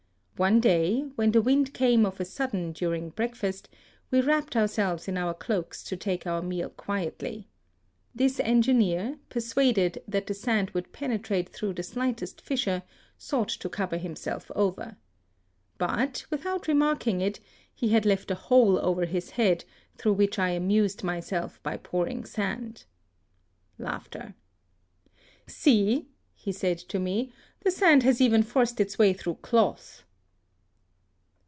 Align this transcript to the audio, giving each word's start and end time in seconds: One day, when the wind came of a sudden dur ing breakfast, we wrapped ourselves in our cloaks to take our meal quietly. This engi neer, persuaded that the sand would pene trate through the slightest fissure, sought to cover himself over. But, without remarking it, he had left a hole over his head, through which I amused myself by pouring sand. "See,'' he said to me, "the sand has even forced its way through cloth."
One 0.37 0.59
day, 0.59 1.01
when 1.17 1.33
the 1.33 1.41
wind 1.43 1.71
came 1.71 2.03
of 2.03 2.19
a 2.19 2.25
sudden 2.25 2.71
dur 2.71 2.95
ing 2.95 3.09
breakfast, 3.11 3.69
we 4.09 4.21
wrapped 4.21 4.55
ourselves 4.55 5.07
in 5.07 5.15
our 5.15 5.35
cloaks 5.35 5.83
to 5.83 5.95
take 5.95 6.25
our 6.25 6.41
meal 6.41 6.69
quietly. 6.71 7.47
This 8.15 8.39
engi 8.39 8.73
neer, 8.73 9.19
persuaded 9.29 10.01
that 10.07 10.25
the 10.25 10.33
sand 10.33 10.71
would 10.71 10.91
pene 10.91 11.19
trate 11.19 11.49
through 11.49 11.73
the 11.73 11.83
slightest 11.83 12.41
fissure, 12.41 12.81
sought 13.19 13.49
to 13.49 13.69
cover 13.69 13.97
himself 13.97 14.49
over. 14.55 14.97
But, 15.77 16.25
without 16.31 16.67
remarking 16.67 17.21
it, 17.21 17.39
he 17.75 17.89
had 17.89 18.07
left 18.07 18.31
a 18.31 18.35
hole 18.49 18.79
over 18.79 19.05
his 19.05 19.29
head, 19.29 19.63
through 19.95 20.13
which 20.13 20.39
I 20.39 20.49
amused 20.49 21.03
myself 21.03 21.61
by 21.61 21.77
pouring 21.77 22.25
sand. 22.25 22.85
"See,'' 25.45 26.07
he 26.33 26.51
said 26.51 26.79
to 26.79 26.97
me, 26.97 27.31
"the 27.63 27.69
sand 27.69 28.01
has 28.01 28.19
even 28.19 28.41
forced 28.41 28.81
its 28.81 28.97
way 28.97 29.13
through 29.13 29.35
cloth." 29.43 30.01